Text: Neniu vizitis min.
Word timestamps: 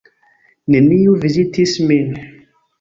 Neniu 0.77 1.15
vizitis 1.27 1.79
min. 1.93 2.13